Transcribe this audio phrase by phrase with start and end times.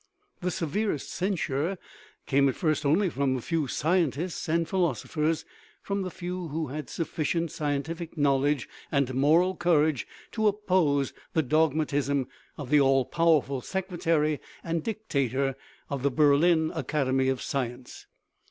[0.39, 1.77] The "se verest censure"
[2.31, 5.45] came at first only from a few scientists and philosophers
[5.83, 12.27] from the few who had sufficient scientific knowledge and moral courage to oppose the dogmatism
[12.57, 15.55] of the all powerful secretary and dictator
[15.87, 18.07] of the Berlin Academy of Science.